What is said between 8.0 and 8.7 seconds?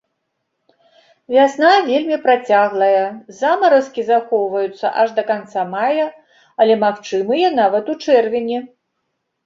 чэрвені.